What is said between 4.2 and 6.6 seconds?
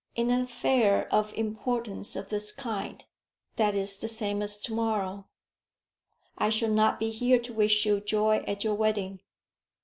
as to morrow. I